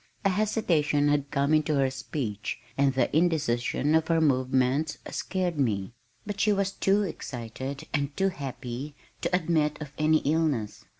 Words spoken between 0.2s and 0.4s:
A